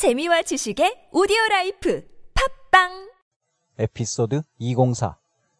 재미와 0.00 0.40
지식의 0.40 1.10
오디오 1.12 1.36
라이프 1.50 2.02
팟빵 2.70 3.10
에피소드 3.76 4.40
204 4.56 5.18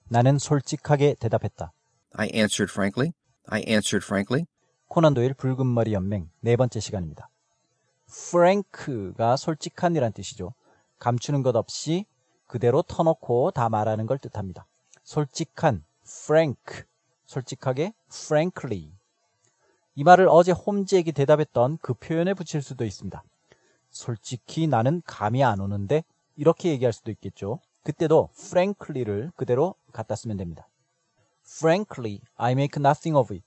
나는 0.08 0.38
솔직하게 0.38 1.16
대답했다. 1.20 1.74
I 2.14 2.30
answered 2.32 2.72
frankly. 2.72 3.12
I 3.48 3.62
answered 3.68 4.02
frankly. 4.02 4.46
코난 4.88 5.12
도일 5.12 5.34
붉은 5.34 5.66
머리 5.66 5.92
연맹 5.92 6.30
네 6.40 6.56
번째 6.56 6.80
시간입니다. 6.80 7.28
frank가 8.08 9.36
솔직한이란 9.36 10.14
뜻이죠. 10.14 10.54
감추는 10.98 11.42
것 11.42 11.54
없이 11.54 12.06
그대로 12.46 12.80
터놓고 12.80 13.50
다 13.50 13.68
말하는 13.68 14.06
걸 14.06 14.16
뜻합니다. 14.16 14.66
솔직한 15.02 15.84
frank 16.02 16.84
솔직하게 17.26 17.92
frankly 18.10 18.90
이 19.96 20.02
말을 20.02 20.28
어제 20.30 20.52
홈즈에게 20.52 21.12
대답했던 21.12 21.76
그 21.82 21.92
표현에 21.92 22.32
붙일 22.32 22.62
수도 22.62 22.86
있습니다. 22.86 23.22
솔직히 23.90 24.66
나는 24.66 25.02
감이 25.04 25.44
안 25.44 25.60
오는데 25.60 26.04
이렇게 26.36 26.70
얘기할 26.70 26.92
수도 26.92 27.10
있겠죠. 27.10 27.60
그때도 27.82 28.30
frankly를 28.38 29.32
그대로 29.36 29.74
갖다 29.92 30.14
쓰면 30.16 30.36
됩니다. 30.36 30.68
frankly, 31.46 32.20
I 32.36 32.52
make 32.52 32.80
nothing 32.80 33.16
of 33.16 33.32
it. 33.34 33.44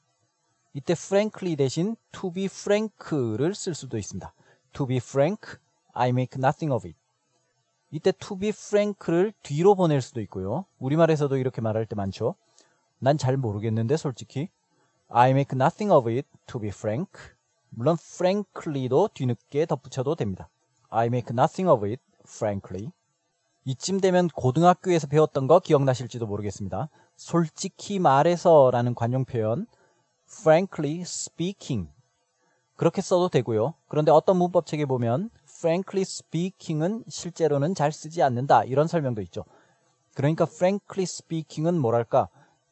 이때 0.74 0.94
frankly 0.94 1.56
대신 1.56 1.96
to 2.12 2.32
be 2.32 2.46
frank를 2.46 3.56
쓸 3.56 3.74
수도 3.74 3.98
있습니다. 3.98 4.34
to 4.74 4.86
be 4.88 4.98
frank, 4.98 5.58
I 5.94 6.10
make 6.10 6.38
nothing 6.38 6.74
of 6.74 6.88
it. 6.88 6.98
이때 7.92 8.12
to 8.12 8.38
be 8.38 8.50
frank를 8.50 9.34
뒤로 9.44 9.76
보낼 9.76 10.02
수도 10.02 10.20
있고요. 10.22 10.66
우리말에서도 10.80 11.38
이렇게 11.38 11.62
말할 11.62 11.86
때 11.86 11.96
많죠. 11.96 12.36
난 13.00 13.18
잘 13.18 13.38
모르겠는데 13.38 13.98
솔직히 13.98 14.50
I 15.10 15.30
make 15.32 15.56
nothing 15.56 15.94
of 15.94 16.10
it 16.10 16.28
to 16.48 16.60
be 16.60 16.70
frank. 16.70 17.12
물론 17.76 17.98
frankly도 18.00 19.10
뒤늦게 19.14 19.66
덧붙여도 19.66 20.16
됩니다. 20.16 20.50
I 20.90 21.08
make 21.08 21.28
nothing 21.32 21.70
of 21.70 21.86
it 21.86 22.02
frankly. 22.26 22.92
이쯤 23.66 24.00
되면 24.00 24.28
고등학교에서 24.28 25.08
배웠던 25.08 25.48
거 25.48 25.60
기억나실지도 25.60 26.28
모르겠습니다. 26.28 26.90
솔직히 27.16 28.00
말해서 28.00 28.70
라는 28.72 28.94
관용 28.94 29.26
표현 29.26 29.66
frankly 30.30 31.02
speaking 31.02 31.90
그렇게 32.76 33.02
써도 33.02 33.30
되고요. 33.30 33.74
그런데 33.88 34.12
어떤 34.12 34.38
문법 34.38 34.66
책에 34.66 34.86
보면 34.86 35.30
frankly 35.48 36.02
speaking은 36.02 37.06
실제로는 37.08 37.76
잘 37.76 37.92
쓰지 37.92 38.22
않는다 38.22 38.66
이런 38.66 38.88
설명도 38.88 39.22
있죠. 39.24 39.46
그러니까 40.14 40.46
frankly 40.46 41.04
speaking은 41.04 41.80
뭐랄까 41.80 42.30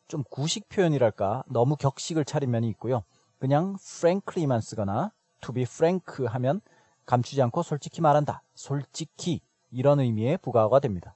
좀 0.07 0.23
구식 0.29 0.67
표현이랄까 0.69 1.44
너무 1.47 1.75
격식을 1.75 2.25
차린 2.25 2.52
면이 2.52 2.67
있고요. 2.69 3.03
그냥 3.42 3.75
frankly만 3.81 4.61
쓰거나 4.61 5.11
to 5.42 5.52
be 5.52 5.64
frank 5.64 6.28
하면 6.28 6.61
감추지 7.08 7.42
않고 7.42 7.64
솔직히 7.64 8.00
말한다. 8.00 8.44
솔직히 8.53 9.42
이런 9.72 10.00
의미의 10.00 10.38
부가어가 10.38 10.80
됩니다. 10.80 11.16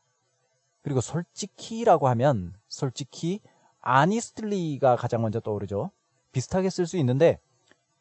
그리고 0.81 1.02
솔직히라고 1.02 2.08
하면 2.08 2.56
솔직히 2.68 3.42
honestly가 3.88 4.96
가장 4.96 5.22
먼저 5.22 5.40
떠오르죠. 5.40 5.92
비슷하게 6.31 6.72
쓸 6.72 6.88
수 6.88 6.98
있는데 6.98 7.40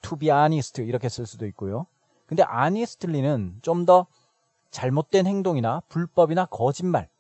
to 0.01 0.17
be 0.17 0.31
honest 0.31 0.83
이렇게 0.83 1.11
쓸 1.11 1.27
수도 1.27 1.47
있고요. 1.49 1.85
근데 2.27 2.43
honestly는 2.51 3.59
좀 3.61 3.85
더 3.85 4.07
잘못된 4.71 5.27
행동이나 5.27 5.83
불법이나 5.89 6.47
거짓말 6.47 7.11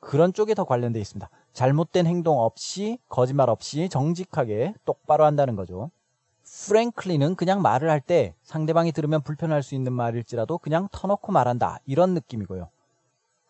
그런 0.00 0.32
쪽에 0.32 0.54
더 0.54 0.64
관련돼 0.64 1.00
있습니다. 1.00 1.30
잘못된 1.52 2.08
행동 2.08 2.40
없이 2.40 2.98
거짓말 3.08 3.48
없이 3.48 3.88
정직하게 3.88 4.74
똑바로 4.84 5.24
한다는 5.24 5.54
거죠. 5.54 5.92
Frankly는 6.46 7.36
그냥 7.36 7.62
말을 7.62 7.88
할 7.90 8.00
때 8.00 8.34
상대방이 8.42 8.92
들으면 8.92 9.22
불편할 9.22 9.62
수 9.62 9.74
있는 9.74 9.92
말일지라도 9.92 10.58
그냥 10.58 10.88
터놓고 10.92 11.32
말한다 11.32 11.78
이런 11.86 12.14
느낌이고요. 12.14 12.68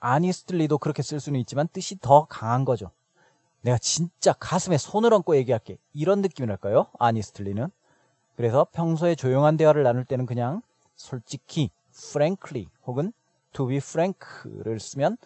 honestly도 0.04 0.78
그렇게 0.78 1.02
쓸 1.02 1.20
수는 1.20 1.38
있지만 1.40 1.68
뜻이 1.68 1.98
더 2.00 2.26
강한 2.26 2.64
거죠. 2.64 2.90
내가 3.62 3.78
진짜 3.78 4.32
가슴에 4.32 4.76
손을 4.76 5.12
얹고 5.14 5.36
얘기할게 5.36 5.78
이런 5.92 6.20
느낌이랄까요? 6.20 6.86
honestly는 7.00 7.68
그래서 8.36 8.66
평소에 8.72 9.14
조용한 9.14 9.56
대화를 9.56 9.82
나눌 9.84 10.04
때는 10.04 10.26
그냥 10.26 10.62
솔직히 10.96 11.70
frankly 11.94 12.66
혹은 12.86 13.12
to 13.52 13.66
be 13.66 13.76
frank를 13.76 14.80
쓰면 14.80 15.16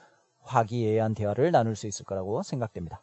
화기애애한 0.43 1.15
대화를 1.15 1.51
나눌 1.51 1.75
수 1.77 1.87
있을 1.87 2.05
거라고 2.05 2.43
생각됩니다. 2.43 3.03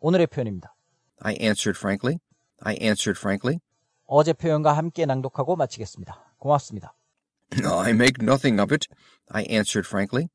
오늘의 0.00 0.26
표현입니다. 0.26 0.74
I 1.20 1.36
answered 1.40 1.78
frankly. 1.78 2.18
I 2.60 2.76
answered 2.80 3.18
frankly. 3.18 3.60
어제 4.06 4.32
표현과 4.32 4.72
함께 4.72 5.06
낭독하고 5.06 5.56
마치겠습니다. 5.56 6.36
고맙습니다. 6.38 6.94
I 7.64 7.90
make 7.90 8.22
nothing 8.22 8.60
of 8.60 8.72
it. 8.72 8.86
I 9.30 9.46
answered 9.48 9.86
frankly. 9.86 10.28